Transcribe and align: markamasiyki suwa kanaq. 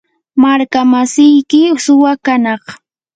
markamasiyki 0.41 1.61
suwa 1.83 2.13
kanaq. 2.25 2.63